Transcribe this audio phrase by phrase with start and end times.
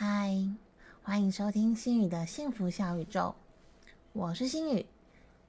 [0.00, 0.32] 嗨，
[1.02, 3.34] 欢迎收听心宇的幸福小宇宙，
[4.12, 4.86] 我是心宇，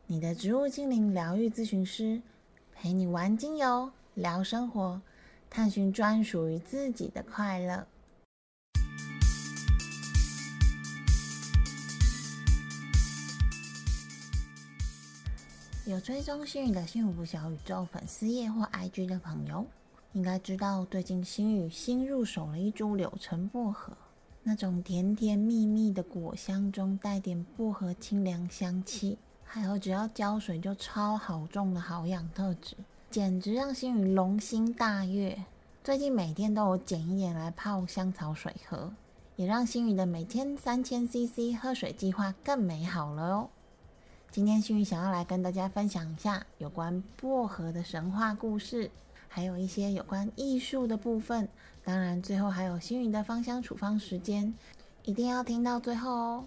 [0.07, 2.19] 你的植物精灵疗愈咨询师，
[2.73, 4.99] 陪你玩精油，聊生活，
[5.51, 7.85] 探寻专属于自己的快乐。
[15.85, 19.63] 有追踪心宇的幸福小宇宙粉丝页或 IG 的朋友，
[20.13, 23.95] 应该知道最近心宇新入手了一株柳橙薄荷。
[24.49, 32.75] 那种甜甜蜜蜜的果香中带点薄荷清凉香气，还有只要浇水就超好种的好养特质，
[33.11, 35.37] 简直让心宇龙心大悦。
[35.83, 38.91] 最近每天都有捡一点来泡香草水喝，
[39.35, 43.49] 也让心宇的每天三千 CC 喝水计划更美好了哦。
[44.31, 48.89] 今天心宇想要来跟大家分享一下有关薄荷的神话故事。
[49.31, 51.47] 还有一些有关艺术的部分，
[51.85, 54.53] 当然最后还有星云的芳香处方时间，
[55.03, 56.45] 一定要听到最后哦。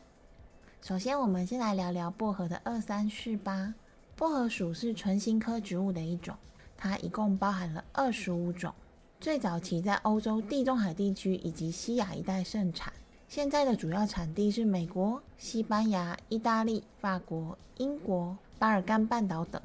[0.83, 3.73] 首先，我们先来聊聊薄荷的二三事吧。
[4.17, 6.37] 薄荷属是唇形科植物的一种，
[6.77, 8.75] 它一共包含了二十五种。
[9.21, 12.93] 最早期在欧洲地中海地区以及西亚一带盛产，
[13.29, 19.63] 现在的主要产地是美国、西班牙、意大利、法国、英国、巴尔干半岛等。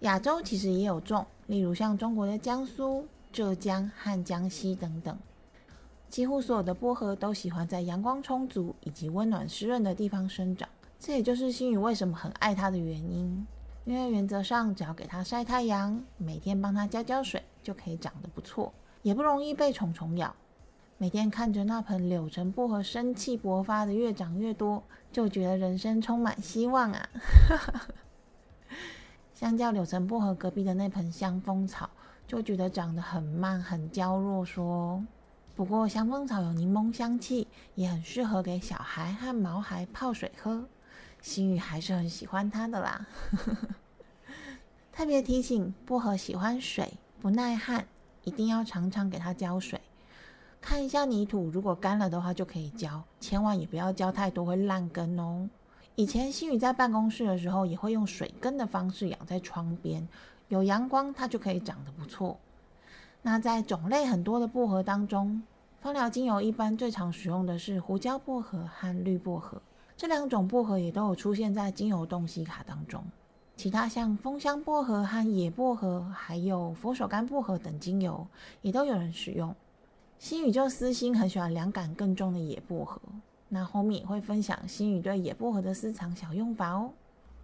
[0.00, 1.26] 亚洲其实也有种。
[1.46, 5.16] 例如像中国的江苏、浙江和江西等等，
[6.08, 10.68] 几乎所有的薄荷都喜欢在阳光充足以及温暖湿润的地方生长。
[10.98, 13.46] 这也就是星宇为什么很爱它的原因。
[13.84, 18.72] 因为原则上只要给它晒太阳，每天帮它浇浇水，就可以长得不错，
[19.02, 20.34] 也不容易被虫虫咬。
[20.98, 27.08] 每天看着那盆柳橙薄荷生气勃发的越长越多，就觉得人生充满希望啊！
[29.36, 31.90] 相较柳橙薄荷隔壁的那盆香风草，
[32.26, 34.42] 就觉得长得很慢、很娇弱。
[34.42, 35.04] 说，
[35.54, 40.66] 不过香风草有柠檬香气，也很适合给小孩和毛孩泡水喝。
[41.20, 43.06] 心宇还是很喜欢它的啦。
[44.90, 47.86] 特别提醒：薄荷喜欢水，不耐旱，
[48.24, 49.78] 一定要常常给它浇水。
[50.62, 55.50] 看一下泥土，如果干了的话就可以浇，千万也不要浇太多，会烂根哦。
[55.98, 60.06] 以前星宇在办公室的时候，也会用水根的方式养在窗边，
[60.48, 62.36] 有阳光它就可以长得不错。
[63.22, 65.42] 那在种类很多的薄荷当中，
[65.80, 69.56] 芳疗精油一般最常使用的是胡椒薄荷和绿薄荷，
[69.96, 73.02] 这两种薄荷也都有出现在精油洞悉卡当中。
[73.56, 78.26] 其他像枫香薄荷和野薄荷，还有佛手柑薄荷等精油，
[78.60, 79.54] 也都有人使用。
[80.18, 83.00] 星宇就私心很喜欢凉感更重的野薄荷。
[83.48, 86.90] 那后面也会分享心宇对野薄荷的私藏小用法哦。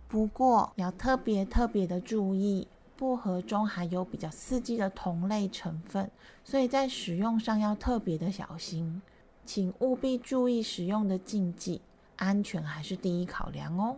[0.08, 6.10] 不过要特别特别的注意，薄荷中含有比较刺激的同类成分，
[6.44, 9.00] 所以在使用上要特别的小心，
[9.44, 11.80] 请务必注意使用的禁忌，
[12.16, 13.96] 安全还是第一考量哦。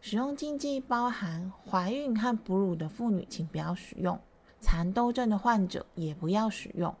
[0.00, 4.16] 使用禁忌包含怀孕和哺乳的妇女，请不要使用；
[4.60, 6.94] 蚕豆症的患者也不要使用。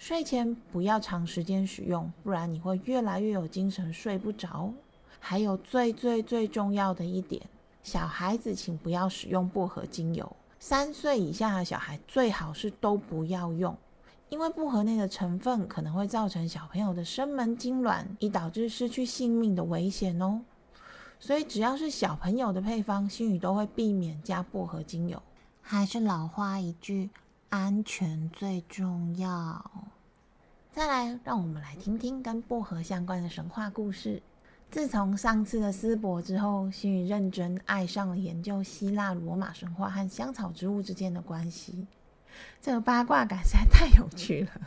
[0.00, 4.72] 睡前不要长时间使用，不然你会越来越有精神，睡不着。
[5.18, 7.42] 还有最最最重要的一点，
[7.82, 10.34] 小孩子请不要使用薄荷精油。
[10.58, 13.76] 三岁以下的小孩最好是都不要用，
[14.30, 20.40] 因为薄荷内的成分可能会造成小朋友的生门痉挛，以导致失去性命的危险哦。
[21.18, 25.22] 所以只要是小朋友的配方，心宇都会避免加薄荷精油。
[25.60, 27.10] 还是老话一句。
[27.50, 29.70] 安全最重要。
[30.70, 34.22] 再来，让我们来听听跟薄荷相关的神话故事。
[34.70, 41.88] 自从上次的丝柏之后，心宇认真爱上了研究希腊罗马神话和香草植物之间的关系。
[42.62, 44.60] 这个八卦感实在太有趣了，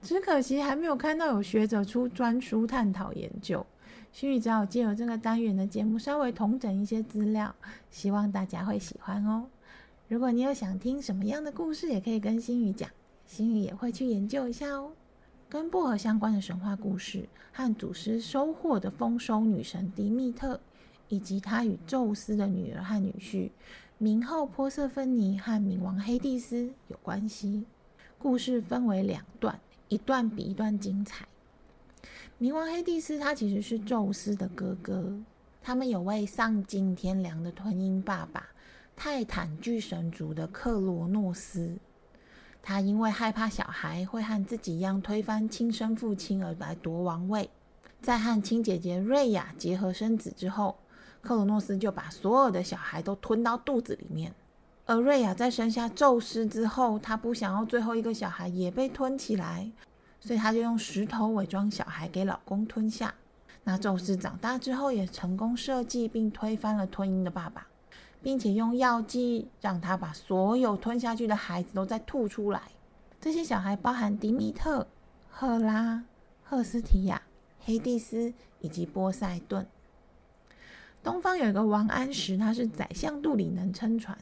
[0.00, 3.66] 只可惜还没有看到有学者出专书探讨研究。
[4.12, 7.52] 心宇只好借由这个单元的节目，稍微统整一些资料，
[7.90, 9.46] 希望大家会喜欢哦。
[10.06, 12.90] 如果你有想听什么样的故事，也可以跟星宇讲，
[13.26, 14.92] 星宇也会去研究一下哦。
[15.48, 20.60] 跟薄荷相关的神话故事和祖师收获的丰收女神迪密特，
[21.08, 23.50] 以及她与宙斯的女儿和女婿
[23.98, 27.64] 冥后波瑟芬尼和冥王黑帝斯有关系。
[28.18, 29.58] 故事分为两段，
[29.88, 31.26] 一段比一段精彩。
[32.38, 35.18] 冥王黑帝斯他其实是宙斯的哥哥，
[35.62, 38.48] 他们有位丧尽天良的吞鹰爸爸。
[38.96, 41.76] 泰坦巨神族的克罗诺斯，
[42.62, 47.50] 他因为害怕小孩会和自己一样推翻亲生父亲而来夺王位，
[48.00, 50.76] 在和亲姐姐瑞亚结合生子之后，
[51.20, 54.34] 克罗诺斯就把所有的小孩都吞到肚子里面。
[54.86, 59.70] 而瑞亚在生下宙斯之后，他不想要最后一个小孩也被吞起来，
[60.20, 63.14] 所以他就用石头伪装小孩给老公吞下。
[63.64, 67.66] 那宙斯长大之后也成功设计并推翻了吞鹰的爸爸，
[68.24, 72.62] 并且用药剂让他把所有吞下去的孩子都再吐出来。
[73.20, 74.86] 这些小孩包含迪米特、
[75.30, 76.02] 赫拉、
[76.42, 77.20] 赫斯提亚、
[77.60, 79.66] 黑蒂斯以及波塞顿。
[81.02, 84.16] 东方有一个王安石，他是宰相肚里能撑船；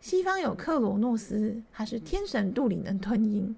[0.00, 3.54] 西方有克罗诺斯，他是天神肚里能吞鹰。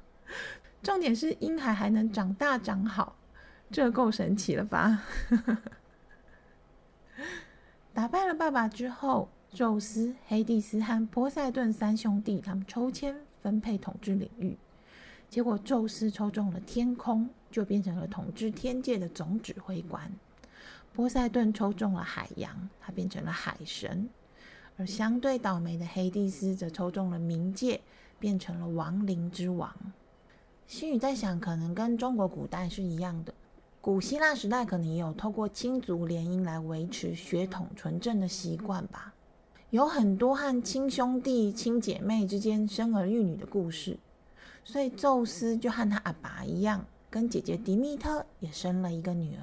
[0.82, 3.16] 重点是婴孩还能长大长好。
[3.70, 5.02] 这够神奇了吧！
[7.98, 13.12] 打败了爸爸之后，宙斯、黑帝斯和波塞顿三兄弟他们抽签
[13.42, 14.56] 分配统治领域，
[15.28, 20.08] 结果宙斯抽中了天空，就变成了统治天界的总指挥官；
[20.94, 24.06] 波塞顿抽中了海洋，他变成了海神；
[24.76, 27.80] 而相对倒霉的黑帝斯则抽中了冥界，
[28.20, 29.74] 变成了亡灵之王。
[30.68, 33.34] 心宇在想，可能跟中国古代是一样的。
[33.88, 39.14] 古希腊时代可能也有透过亲族联姻来维持血统纯正的习惯吧，
[39.70, 43.96] 有很多和亲兄弟、亲姐妹之间生儿育女的故事，
[44.62, 49.40] 所以宙斯就和他阿爸一样，跟姐姐迪密特也生了一个女儿，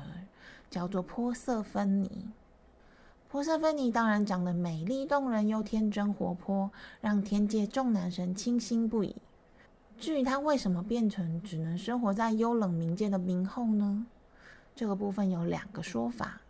[0.69, 2.27] 叫做波瑟芬妮。
[3.27, 6.69] 波瑟芬妮当然长得美丽动人又天真活泼，
[7.01, 9.15] 让天界众男神倾心不已。
[9.97, 14.05] 至于她为什么变成只能生活在幽冷冥界的冥后呢？
[14.75, 16.41] 这个部分有两个说法。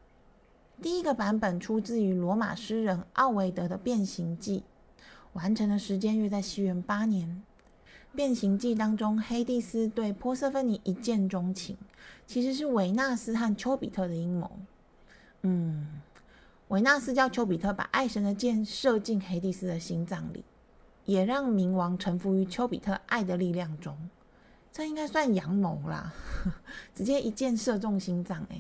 [0.82, 4.60] 第一个版本出自于罗马诗人奥维德的《变形记》，
[5.34, 7.44] 完成的时间约在西元八年。
[8.18, 11.78] 《变形记》当中，黑蒂斯对波瑟芬妮一见钟情，
[12.26, 14.52] 其实是维纳斯和丘比特的阴谋。
[15.42, 16.02] 嗯，
[16.70, 20.44] 维纳斯叫丘比特把爱神的箭射进黑蒂斯的心脏里，
[21.06, 23.98] 也让冥王臣服于丘比特爱的力量中。
[24.76, 26.14] 这应该算阳谋啦，
[26.94, 28.60] 直接一箭射中心脏哎。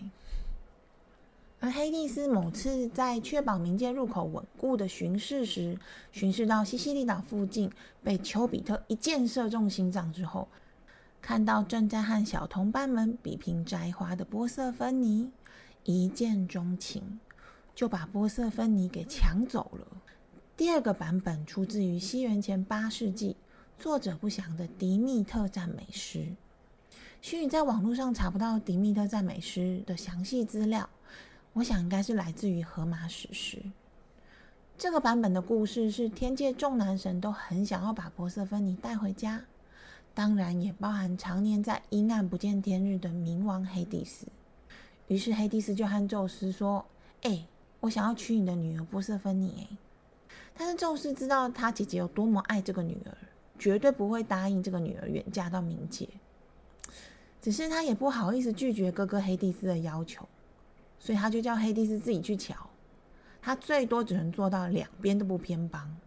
[1.59, 5.77] 而黑蒂斯某次在确保冥界入口稳固的巡视时，
[6.13, 7.69] 巡视到西西里岛附近，
[8.01, 10.47] 被丘比特一箭射中心脏之后，
[11.21, 15.29] 看到正在和小同伴们比拼摘花的波瑟芬妮，
[15.83, 17.19] 一见钟情，
[17.75, 19.85] 就把波瑟芬妮给抢走了。
[20.55, 23.35] 第二个版本出自于西元前八世纪。
[23.77, 26.27] 作者不详的迪密特赞美诗，
[27.21, 30.89] 虚拟在网络上查不到迪密特赞美诗的详细资料，
[31.53, 33.61] 我想应该是来自于荷马史诗。
[34.77, 39.43] 这个版本的故事是天界众男神都很想要把波瑟芬妮带回家，
[40.13, 44.25] 当然也包含常年在阴暗不见天日的冥王黑帝斯。
[45.07, 46.83] 于是黑帝斯就和宙斯说
[47.21, 47.45] ：“哎，
[47.81, 49.77] 我想要娶你的女儿波瑟芬妮。”哎，
[50.57, 53.17] 但是宙斯知道他姐姐有多么爱这个女儿。
[53.57, 56.07] 绝对不会答应这个女儿远嫁到冥界，
[57.41, 60.27] 只是他也不好意思拒绝哥哥黑蒂斯的要求，
[60.99, 62.55] 所以他就叫黑蒂斯自己去瞧，
[63.41, 65.97] 他最多只能做到两边都不偏帮。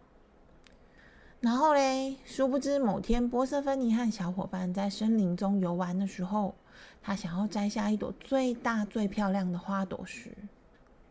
[1.41, 6.53] 然后嘞，殊不知某天波瑟芬妮和小伙伴在森林中游玩的时候，
[7.01, 10.35] 他想要摘下一朵最大最漂亮的花朵时，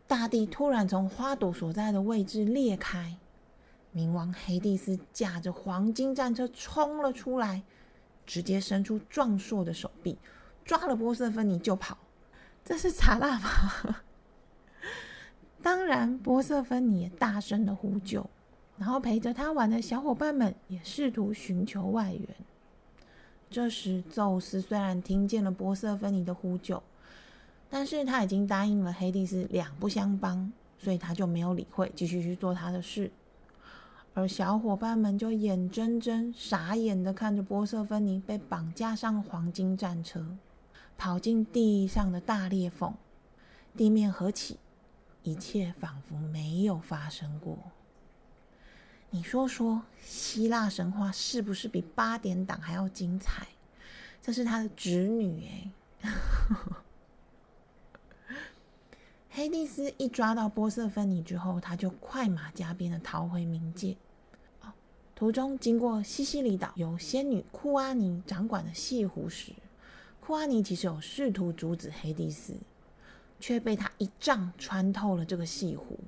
[0.07, 3.17] 大地突然从花朵所在的位置裂开。
[3.99, 7.61] 冥王黑帝斯驾着黄金战车冲了出来，
[8.25, 10.17] 直接伸出壮硕的手臂，
[10.63, 11.97] 抓了波瑟芬妮就跑。
[12.63, 13.97] 这是查拉吗？
[15.61, 18.29] 当然，波瑟芬妮也大声的呼救，
[18.77, 22.27] 然后陪着他玩的小伙伴们也试图寻求外援。
[23.49, 26.81] 这时，宙斯虽然听见了波瑟芬妮的呼救，
[27.69, 33.11] 但是他已经答应了黑帝斯两不相帮，所以他就没有理会，继续去做他的事。
[34.19, 40.35] 而小伙伴们就眼睁睁、傻眼的看着波瑟芬妮被绑架上黄金战车，
[40.97, 42.93] 跑进地上的大裂缝，
[43.77, 44.59] 地面合起，
[45.23, 47.57] 一切仿佛没有发生过。
[49.09, 53.47] 你说说，希腊神话是不是比八点档还要精彩？
[54.21, 55.47] 这是他的侄女
[56.03, 56.11] 哎。
[59.31, 63.95] 黑蒂斯一抓到波瑟芬妮之后，他就快马加鞭的逃回冥界。
[65.19, 69.51] 途中经过西西里岛，由仙女库阿尼掌管的西湖时，
[70.21, 72.53] 库阿尼其实有试图阻止黑帝斯，
[73.37, 75.99] 却被他一杖穿透了这个西湖。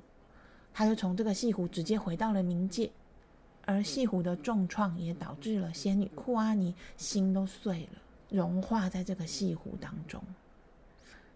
[0.74, 2.89] 他就从这个西湖直接回到了冥界，
[3.65, 10.24] 而西湖的重创也导致了仙女库阿尼心都碎了，融化在这个西湖当中。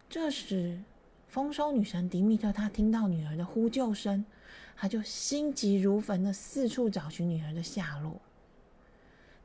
[0.10, 0.79] 这时。
[1.27, 4.24] 丰收女神迪密特，她听到女儿的呼救声，
[4.75, 8.20] 他就心急如焚的四处找寻女儿的下落。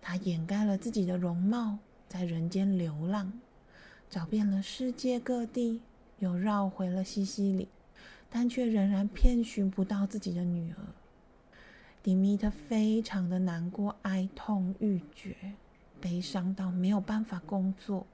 [0.02, 3.32] 他掩盖了自己的容貌，在人间流浪，
[4.08, 5.80] 找遍了世界各地，
[6.18, 7.68] 又绕回了西西里，
[8.28, 10.78] 但却仍然遍寻不到自己的女儿。
[12.02, 15.36] 迪米特非常的难过，哀痛欲绝，
[16.00, 18.06] 悲伤到没有办法工作。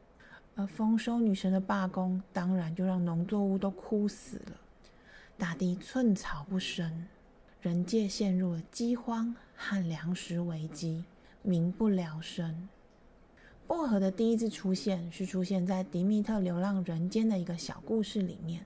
[0.57, 4.57] 而丰收女神的罢工，当然就让农作物都枯死了，
[5.39, 7.07] 大地寸草不生，
[7.61, 11.05] 人界陷入了饥荒和粮食危机，
[11.43, 12.69] 民不聊生。
[13.67, 18.65] 薄荷的第一次出现，是出现在迪密特流浪人间的一个小故事里面。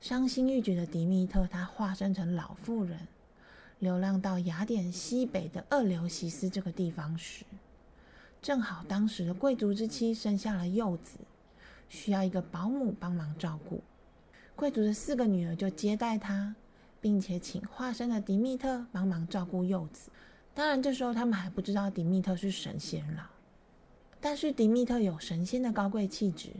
[0.00, 2.98] 伤心欲绝的迪密特，他化身成老妇人，
[3.78, 7.44] 流浪到雅典西北的厄流西斯这个地方时。
[8.42, 11.18] 正好当时的贵族之妻生下了幼子，
[11.88, 13.80] 需要一个保姆帮忙照顾。
[14.58, 16.52] 贵族的四个女儿就接待他，
[17.00, 20.10] 并且请化身的迪密特帮忙照顾幼子。
[20.52, 23.30] 当然，这时候他们还不知道迪密特是神仙了。
[24.20, 26.50] 但是迪密特有神仙的高贵气质，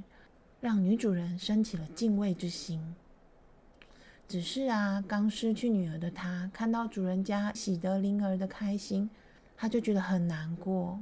[0.61, 2.81] 让女主人升起了敬畏之心。
[4.29, 9.11] 只是啊，刚失去女儿的她，看到主人家喜得灵儿的开心，
[9.57, 11.01] 她就觉得很难过。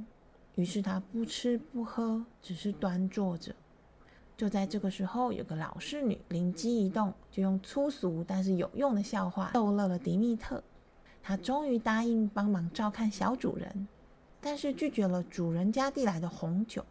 [0.55, 3.53] 于是他不吃不喝，只是端坐着。
[4.37, 10.63] 就在这个时候，有个老侍女灵机一动，就用粗俗但是有用的笑话逗乐了迪密特。
[11.23, 13.87] 他终于答应帮忙照看小主人，
[14.39, 16.85] 但是拒绝了主人家递来的红酒。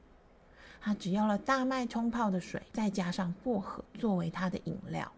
[0.81, 5.11] 他只要了大麦冲泡的水，再加上薄荷作为他的饮料。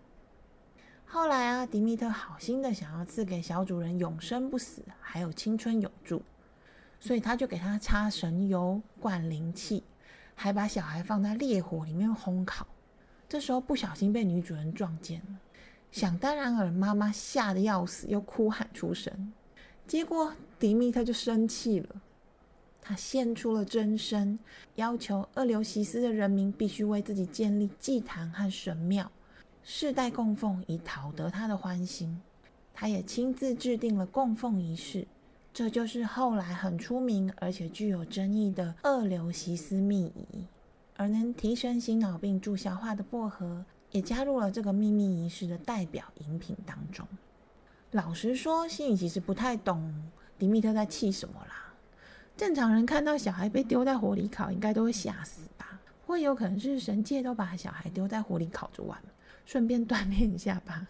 [1.06, 6.22] 后来啊，迪密特好心的想要赐给小主人永生不死，还有青春永驻。
[7.00, 9.82] 所以他就给他擦神油、灌灵气，
[10.40, 12.64] 还把小孩放在烈火里面烘烤。
[13.28, 15.38] 这时候不小心被女主人撞见了，
[15.90, 19.32] 想当然尔，妈妈吓得要死，又哭喊出声。
[19.84, 22.00] 结果迪米特就生气了，
[22.80, 24.38] 他现出了真身，
[24.76, 29.10] 要求厄流西斯的人民必须为自己建立祭坛和神庙，
[29.64, 32.22] 世代供奉，以讨得他的欢心。
[32.72, 35.04] 他也亲自制定了供奉仪式。
[35.58, 40.46] 这就是后来很出名而且具有争议的二流西斯秘仪，
[40.96, 47.04] 而能提升心脑病助消化的薄荷也加入了这个秘密仪式的代表饮品当中。
[47.90, 49.92] 老实说，心里其实不太懂
[50.38, 51.74] 迪密特在气什么啦。
[52.36, 55.80] 正常人看到小孩被丢在火里烤，应该都会吓死吧？
[56.06, 58.96] 会有可能是神界都把小孩丢在火里烤着玩，
[59.44, 60.86] 顺便锻炼一下吧。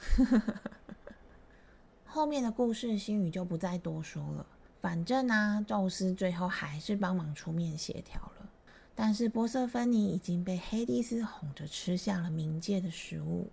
[2.04, 4.44] 后面的故事，心宇就不再多说了。
[4.80, 8.50] 反正啊，宙斯最后还是帮忙出面协调了。
[8.94, 13.48] 但是波瑟芬妮已经被黑蒂斯哄着吃下了冥界的食物，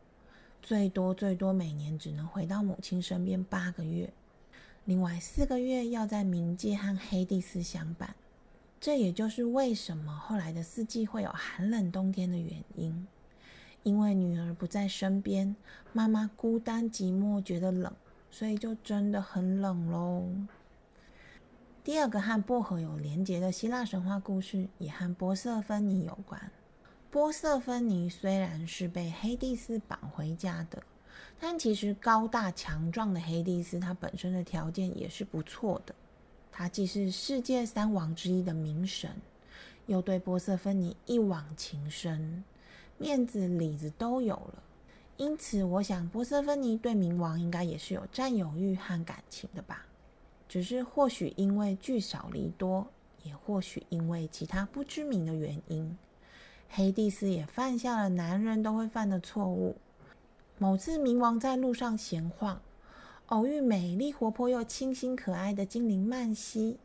[0.62, 4.12] 最多最多每年只能回到母亲身边八个月，
[4.86, 8.15] 另外四个月要在冥界和黑蒂斯相伴。
[8.79, 13.08] 这也就是为什么后来的四季会有寒冷冬天的原因，
[13.84, 15.55] 因为女儿不在身边，
[15.94, 17.91] 妈妈孤单寂寞，觉得冷，
[18.29, 20.27] 所以就真的很冷喽。
[21.86, 26.51] 第二个和薄荷有连结的希腊神话故事，也和波色芬尼有关。
[27.12, 30.82] 波色芬尼虽然是被黑帝斯绑回家的，
[31.39, 35.94] 但其实高大强壮的黑帝斯，他本身的条件也是不错的。
[36.51, 39.12] 他既是世界三王之一的冥神，
[39.86, 42.44] 又对波色芬尼一往情深，
[42.98, 44.63] 面子里子都有了。
[45.18, 49.86] 因此，我想波色芬尼对冥王应该也是有占有欲和感情的吧。
[50.48, 52.88] 只是或许因为聚少离多，
[53.24, 55.98] 也或许因为其他不知名的原因，
[56.70, 59.75] 黑蒂斯也犯下了男人都会犯的错误。
[60.58, 62.62] 某次冥王在路上闲晃，
[63.28, 66.78] 偶遇美丽活泼又清新可爱的精灵曼西，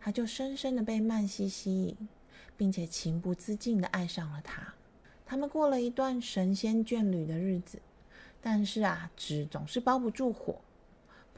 [0.00, 2.08] 他就深深的被曼西吸引，
[2.56, 4.74] 并且情不自禁的爱上了她。
[5.26, 7.82] 他们过了一段神仙眷侣的日子，
[8.40, 10.56] 但是啊，纸总是包不住火。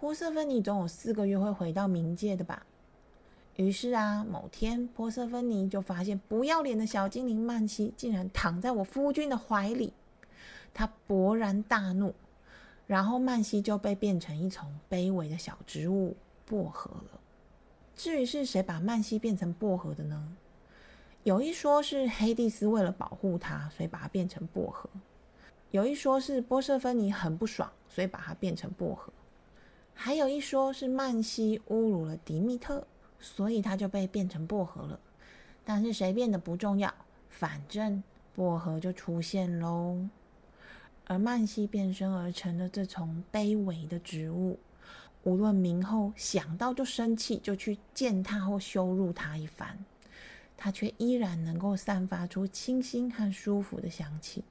[0.03, 2.67] 波瑟芬妮总有四个月会回到冥界的吧？
[3.55, 9.93] 于是啊，某天波瑟芬妮就发现不要脸的小精灵曼西竟然躺在我夫君的怀里，
[10.75, 12.13] 她勃然大怒，
[12.89, 16.17] 然后曼西就被变成一丛卑微的小植物
[16.47, 17.21] 薄荷了。
[17.95, 20.37] 至于是谁把曼西变成薄荷的呢？
[21.23, 24.91] 有一说是黑蒂斯为了保护她，所以把它变成薄荷；
[25.71, 29.13] 有一说是波瑟芬妮很不爽，所以把它变成薄荷。
[30.05, 32.85] 还有一说是曼西侮辱了迪密特，
[33.21, 34.99] 所以他就被变成薄荷了。
[35.65, 36.93] 但是谁变的不重要，
[37.31, 38.03] 反正
[38.35, 40.09] 薄荷就出现喽。
[41.07, 44.59] 而曼西变身而成的这丛卑微的植物，
[45.23, 49.85] 无论明后想到就生气，就去践踏或羞辱他一番。
[50.57, 54.43] 它却依然能够散发出清新和舒服的香气，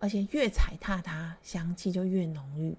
[0.00, 2.74] 而且越踩踏它，香气就越浓郁。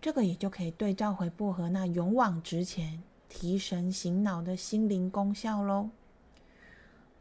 [0.00, 5.90] 这个也就可以对照回薄荷那勇往直前、提神醒脑的心灵功效喽。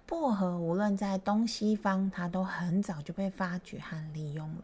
[0.05, 4.63] 薄荷无论在东西方，它都很早就被发掘和利用了。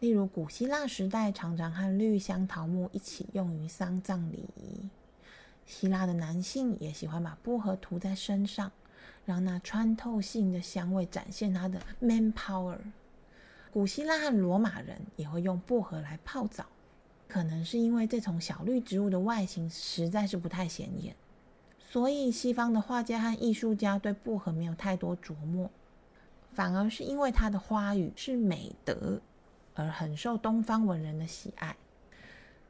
[0.00, 4.88] 例如，古希腊时代常常和绿香桃木一起用于丧葬礼仪。
[5.66, 8.70] 希腊的男性也喜欢把薄荷涂在身上，
[9.24, 12.78] 让那穿透性的香味展现他的 man power。
[13.72, 16.66] 古希腊和罗马人也会用薄荷来泡澡，
[17.34, 21.16] 可能是因为这种小绿植物的外形实在是不太显眼，
[21.80, 25.68] 所以西方的画家和艺术家对薄荷没有太多琢磨，
[26.52, 29.20] 反而是因为它的花语是美德，
[29.74, 31.74] 而很受东方文人的喜爱。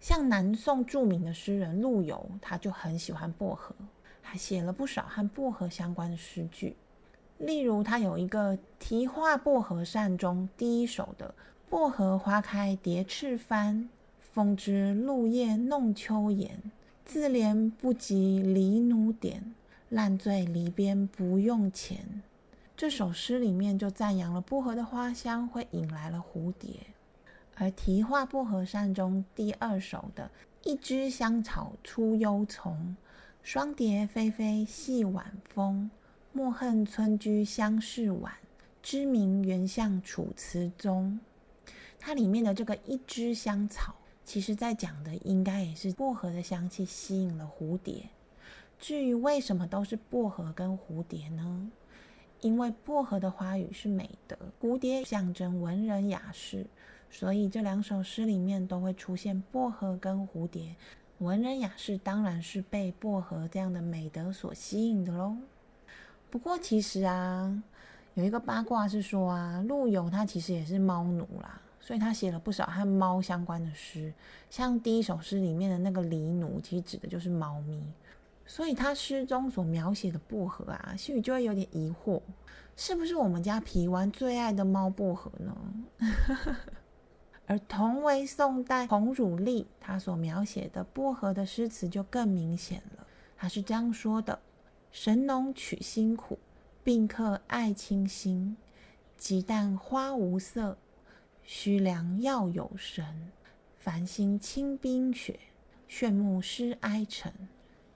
[0.00, 3.74] 像南宋著名的诗人陆游，他就很喜欢薄荷，
[4.22, 6.74] 还写了不少和薄荷相关的诗句。
[7.36, 11.34] 例如，他有一个《题画薄荷扇》中第一首的
[11.68, 13.90] “薄荷花开蝶翅翻，
[14.34, 16.60] 风知露叶弄秋妍。
[17.04, 19.54] 自怜不及离奴点，
[19.90, 22.22] 烂醉篱边不用钱。”
[22.76, 26.70] 这首诗里面就赞扬了薄荷的花香会引来了蝴蝶。
[27.54, 30.28] 而《题画薄荷扇》中第二首的
[30.64, 32.96] “一枝香草出幽丛，
[33.44, 35.88] 双蝶飞飞系晚风。
[36.32, 38.32] 莫恨村居相似晚，
[38.82, 41.20] 知名原向楚辞中。”
[42.00, 48.04] 它里面的这个“一枝香草”，其实在讲的应该也是薄荷的香气吸引了蝴蝶。
[48.78, 51.70] 至于为什么都是薄荷跟蝴蝶呢？
[52.40, 56.66] 因为薄荷的花语是美德，蝴蝶象征文人雅士。
[57.10, 60.74] 所以这两首诗里面都会出现薄荷跟蝴蝶，
[61.18, 65.36] 文人雅士当然是被薄荷这样的美德所吸引的喽。
[66.28, 67.62] 不过其实啊，
[68.14, 74.10] 有一个八卦是说啊，陆游他其实也是猫奴啦，所以他写了不少和猫相关的诗，
[74.48, 77.78] 像第一首诗里面的那个狸奴，其实指的就是猫咪。
[78.46, 82.22] 所以他诗中所描写的薄荷啊，心里就会有点疑惑，
[82.74, 85.54] 是不是我们家皮丸最爱的猫薄荷呢？
[87.44, 93.06] 而同为宋代洪汝立，他所描写的薄荷的诗词就更明显了。
[93.36, 94.38] 他是这样说的
[94.90, 96.38] ：“神农取辛苦，
[96.82, 98.56] 病客爱清新。
[99.18, 100.76] 鸡蛋花无色，
[101.44, 103.30] 虚良药有神。
[103.78, 105.38] 繁星清冰雪，
[105.86, 107.32] 炫目诗哀沉。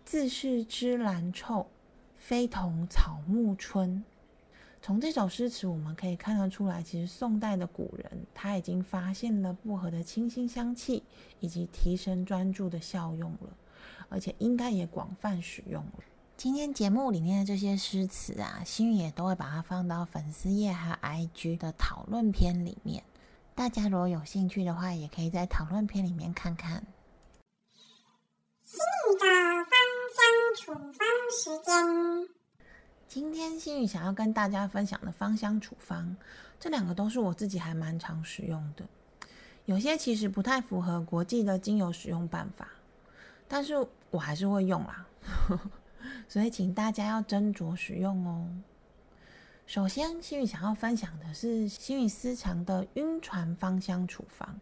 [0.05, 1.67] 自是芝兰臭，
[2.19, 4.05] 非同草木春。”
[4.81, 11.03] 从这首诗词，我们可以看得出来，其实宋代的古人他已经发现了薄荷的清新香气
[11.41, 13.57] 以及提神专注的效用了，
[14.09, 16.05] 而且应该也广泛使用了。
[16.37, 23.03] 今天节目里面的这些诗词啊，心宇也都会把它放到粉丝页和 IG 的讨论篇里面，
[23.59, 26.81] 大家如果有兴趣的话，也可以在讨论篇里面看看。
[28.63, 28.79] 心
[29.11, 29.27] 雨的
[29.65, 29.75] 芳
[30.15, 32.29] 香处方时间。
[33.09, 36.15] 今天心宇想要跟大家分享的芳香处方，
[36.61, 38.85] 这两个都是我自己还蛮常使用的。
[39.65, 42.69] 有些其实不太符合国际的精油使用办法，
[43.49, 43.75] 但是
[44.13, 45.05] 我还是会用啦。
[46.29, 48.49] 所以请大家要斟酌使用哦。
[49.69, 54.59] 首先，心宇想要分享的是心宇私藏的晕船芳香处方。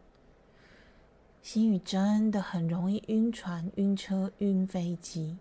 [1.40, 5.38] 心宇真的很容易晕船、晕车、晕飞机。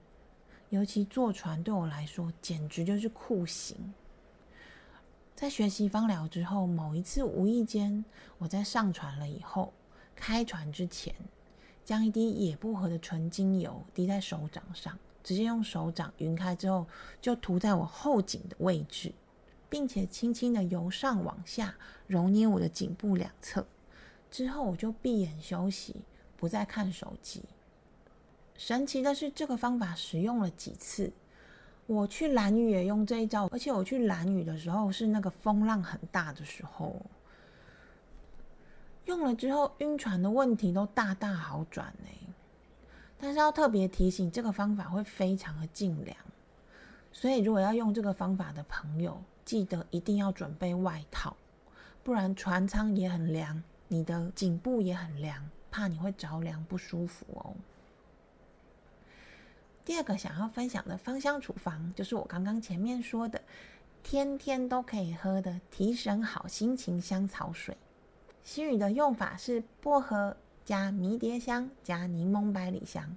[0.69, 3.75] 尤其坐船对我来说简直就是酷刑。
[5.36, 8.06] 在学习芳疗之后，某一次无意间，
[8.38, 9.73] 我在上船了以后，
[10.15, 11.12] 开船之前，
[11.84, 16.86] 将一滴野薄荷的纯精油滴在手掌上，直接用手掌匀开之后，
[17.19, 19.12] 就涂在我后颈的位置，
[19.69, 21.75] 并且轻轻的由上往下
[22.08, 23.65] 揉捏我的颈部两侧。
[24.32, 25.95] 之后我就闭眼休息，
[26.36, 27.43] 不再看手机。
[28.58, 31.12] 神奇的是，这个方法使用了几次，
[31.88, 37.01] 我去蓝屿也用这一招，而且我去蓝屿的时候是那个风浪很大的时候，
[39.06, 42.10] 用了之后晕船的问题都大大好转呢。
[43.17, 46.17] 但是要特别提醒，这个方法会非常的静凉，
[47.12, 51.38] 所以如果要用这个方法的朋友，记得一定要准备外套，
[52.03, 57.53] 不然船舱也很凉，你的颈部也很凉，怕你会着凉不舒服哦。
[59.86, 63.39] 第二个想要分享的芳香处方，就是我刚刚前面说的，
[64.01, 67.77] 天天都可以喝的提神好心情香草水。
[68.43, 73.15] 西语的用法是薄荷加迷迭香加柠檬百里香，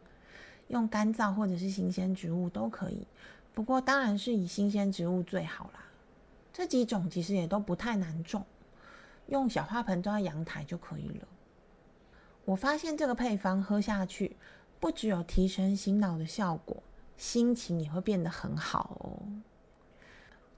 [0.66, 3.06] 用干燥或者是新鲜植物都可以，
[3.54, 5.84] 不过当然是以新鲜植物最好啦。
[6.58, 8.44] 这几种其实也都不太难种，
[9.28, 11.28] 用小花盆装在阳台就可以了。
[12.44, 14.36] 我发现这个配方喝下去，
[14.80, 16.82] 不只有提神醒脑的效果，
[17.16, 19.22] 心情也会变得很好哦。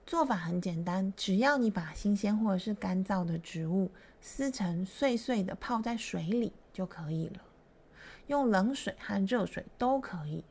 [0.06, 3.90] 做法很简单，只要你把新鲜或者是干燥的植物
[4.22, 7.42] 撕成碎碎的，泡在水里就可以了。
[8.28, 10.42] 用冷水和热水都可以。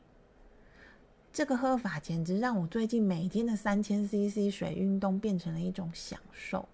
[1.32, 6.68] 这个喝法简直让我最近每天的三千 CC 水运动变成了一种享受。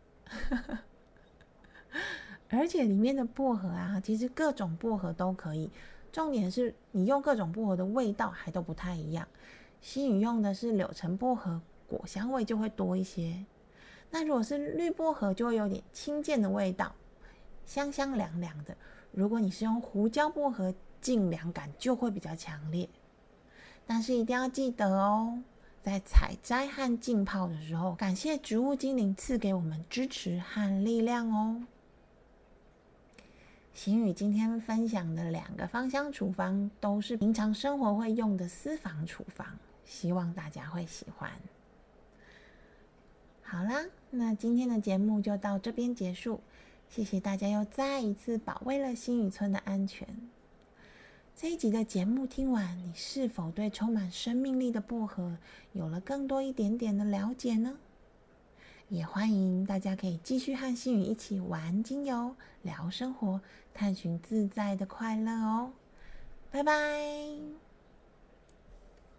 [2.48, 5.70] 而且里面的薄荷啊，其实各种薄荷都可以。
[6.10, 9.28] 重点是你用各种薄荷的味道还都不太一样。
[9.82, 13.44] 新宇用的是柳橙薄荷，果香味就会多一些。
[14.10, 16.94] 那如果是绿薄荷，就会有点清健的味道，
[17.66, 18.74] 香香凉凉的。
[19.10, 22.88] 如果你是用胡椒薄荷，净凉感就会比较强烈。
[23.86, 25.42] 但是一定要记得哦，
[25.82, 31.64] 在采摘和浸泡的时候，感谢植物精灵赐给我们支持和力量哦。
[33.72, 39.46] 行宇今天分享的两个芳香处方，都是平常生活会用的私房处方，
[39.84, 41.30] 希望大家会喜欢。
[43.42, 46.40] 好啦，那今天的节目就到这边结束，
[46.88, 50.08] 谢谢大家又再一次保卫了新宇村的安全。
[51.38, 55.36] 这一集的节目听完，你是否对充满生命力的薄荷
[55.74, 57.76] 有了更多一点点的了解呢？
[58.88, 63.42] 也欢迎大家可以继续和心宇一起玩精油、聊生活、
[63.74, 65.72] 探寻自在的快乐哦！
[66.50, 67.65] 拜拜。